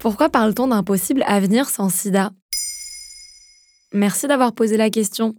[0.00, 2.30] Pourquoi parle-t-on d'un possible avenir sans sida?
[3.92, 5.34] Merci d'avoir posé la question.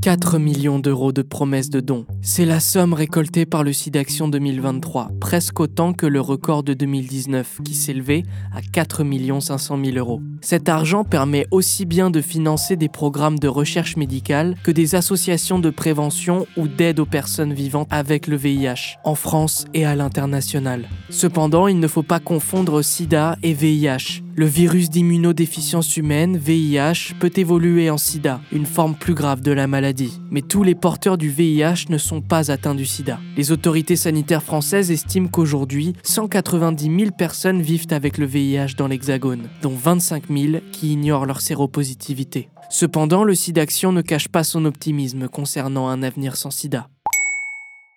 [0.00, 2.06] 4 millions d'euros de promesses de dons.
[2.22, 7.58] C'est la somme récoltée par le SIDAction 2023, presque autant que le record de 2019
[7.62, 8.22] qui s'élevait
[8.54, 9.04] à 4
[9.40, 10.22] 500 000 euros.
[10.42, 15.58] Cet argent permet aussi bien de financer des programmes de recherche médicale que des associations
[15.58, 20.88] de prévention ou d'aide aux personnes vivant avec le VIH, en France et à l'international.
[21.10, 24.22] Cependant, il ne faut pas confondre sida et VIH.
[24.36, 29.66] Le virus d'immunodéficience humaine, VIH, peut évoluer en sida, une forme plus grave de la
[29.66, 30.18] maladie.
[30.30, 33.18] Mais tous les porteurs du VIH ne sont pas atteints du sida.
[33.36, 39.48] Les autorités sanitaires françaises estiment qu'aujourd'hui, 190 000 personnes vivent avec le VIH dans l'Hexagone,
[39.60, 42.48] dont 25 000 qui ignorent leur séropositivité.
[42.70, 46.88] Cependant, le SIDAction ne cache pas son optimisme concernant un avenir sans sida.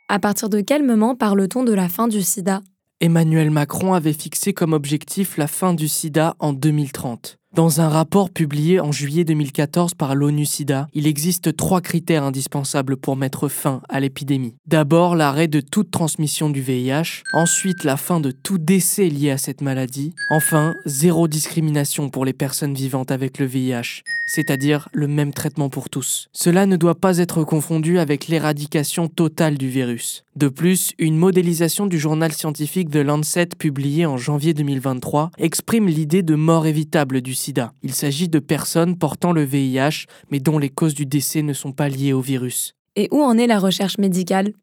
[0.10, 2.62] À partir de quel moment parle-t-on de la fin du sida?
[3.00, 7.38] Emmanuel Macron avait fixé comme objectif la fin du sida en 2030.
[7.54, 13.16] Dans un rapport publié en juillet 2014 par l'ONU-SIDA, il existe trois critères indispensables pour
[13.16, 14.56] mettre fin à l'épidémie.
[14.66, 19.38] D'abord, l'arrêt de toute transmission du VIH, ensuite la fin de tout décès lié à
[19.38, 25.32] cette maladie, enfin, zéro discrimination pour les personnes vivantes avec le VIH, c'est-à-dire le même
[25.32, 26.30] traitement pour tous.
[26.32, 30.24] Cela ne doit pas être confondu avec l'éradication totale du virus.
[30.36, 36.24] De plus, une modélisation du journal scientifique The Lancet publié en janvier 2023 exprime l'idée
[36.24, 37.74] de mort évitable du sida.
[37.84, 41.72] Il s'agit de personnes portant le VIH mais dont les causes du décès ne sont
[41.72, 42.76] pas liées au virus.
[42.96, 44.54] Et où en est la recherche médicale?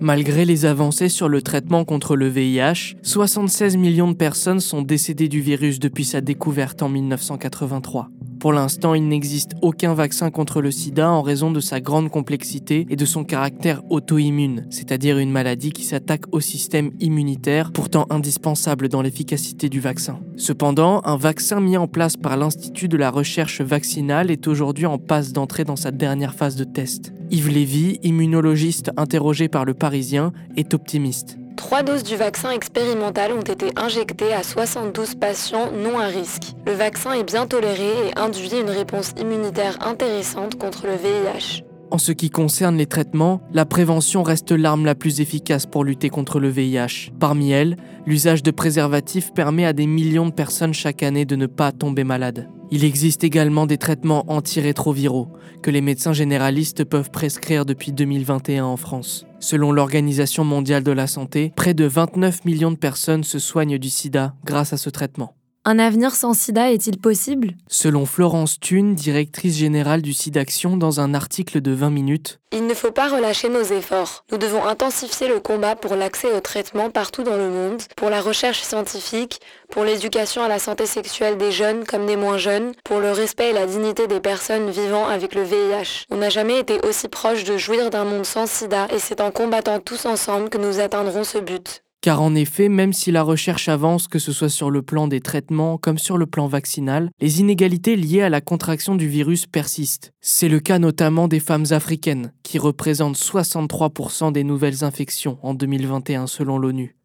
[0.00, 5.28] Malgré les avancées sur le traitement contre le VIH, 76 millions de personnes sont décédées
[5.28, 8.10] du virus depuis sa découverte en 1983.
[8.46, 12.86] Pour l'instant, il n'existe aucun vaccin contre le sida en raison de sa grande complexité
[12.88, 18.88] et de son caractère auto-immune, c'est-à-dire une maladie qui s'attaque au système immunitaire, pourtant indispensable
[18.88, 20.20] dans l'efficacité du vaccin.
[20.36, 24.98] Cependant, un vaccin mis en place par l'Institut de la recherche vaccinale est aujourd'hui en
[24.98, 27.12] passe d'entrer dans sa dernière phase de test.
[27.32, 31.36] Yves Lévy, immunologiste interrogé par le Parisien, est optimiste.
[31.56, 36.54] Trois doses du vaccin expérimental ont été injectées à 72 patients non à risque.
[36.66, 41.65] Le vaccin est bien toléré et induit une réponse immunitaire intéressante contre le VIH.
[41.90, 46.08] En ce qui concerne les traitements, la prévention reste l'arme la plus efficace pour lutter
[46.08, 47.12] contre le VIH.
[47.20, 47.76] Parmi elles,
[48.06, 52.02] l'usage de préservatifs permet à des millions de personnes chaque année de ne pas tomber
[52.02, 52.48] malades.
[52.72, 55.28] Il existe également des traitements antirétroviraux
[55.62, 59.24] que les médecins généralistes peuvent prescrire depuis 2021 en France.
[59.38, 63.90] Selon l'Organisation mondiale de la santé, près de 29 millions de personnes se soignent du
[63.90, 65.35] sida grâce à ce traitement.
[65.68, 67.48] Un avenir sans sida est-il possible?
[67.66, 72.74] Selon Florence Thune, directrice générale du SIDAction, dans un article de 20 minutes, Il ne
[72.74, 74.24] faut pas relâcher nos efforts.
[74.30, 78.20] Nous devons intensifier le combat pour l'accès au traitement partout dans le monde, pour la
[78.20, 83.00] recherche scientifique, pour l'éducation à la santé sexuelle des jeunes comme des moins jeunes, pour
[83.00, 86.06] le respect et la dignité des personnes vivant avec le VIH.
[86.12, 89.32] On n'a jamais été aussi proche de jouir d'un monde sans sida et c'est en
[89.32, 91.82] combattant tous ensemble que nous atteindrons ce but.
[92.06, 95.20] Car en effet, même si la recherche avance, que ce soit sur le plan des
[95.20, 100.12] traitements comme sur le plan vaccinal, les inégalités liées à la contraction du virus persistent.
[100.20, 106.28] C'est le cas notamment des femmes africaines, qui représentent 63% des nouvelles infections en 2021
[106.28, 106.96] selon l'ONU.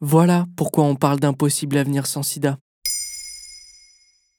[0.00, 2.58] Voilà pourquoi on parle d'un possible avenir sans sida.